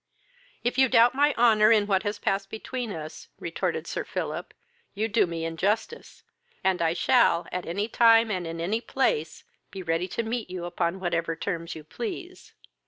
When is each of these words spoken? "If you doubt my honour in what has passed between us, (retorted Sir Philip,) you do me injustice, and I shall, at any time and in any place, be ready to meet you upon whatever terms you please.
"If 0.63 0.79
you 0.79 0.89
doubt 0.89 1.13
my 1.13 1.35
honour 1.35 1.71
in 1.71 1.85
what 1.85 2.01
has 2.01 2.17
passed 2.17 2.49
between 2.49 2.91
us, 2.91 3.27
(retorted 3.39 3.85
Sir 3.85 4.03
Philip,) 4.03 4.51
you 4.95 5.07
do 5.07 5.27
me 5.27 5.45
injustice, 5.45 6.23
and 6.63 6.81
I 6.81 6.93
shall, 6.93 7.45
at 7.51 7.67
any 7.67 7.87
time 7.87 8.31
and 8.31 8.47
in 8.47 8.59
any 8.59 8.81
place, 8.81 9.43
be 9.69 9.83
ready 9.83 10.07
to 10.07 10.23
meet 10.23 10.49
you 10.49 10.65
upon 10.65 10.99
whatever 10.99 11.35
terms 11.35 11.75
you 11.75 11.83
please. 11.83 12.55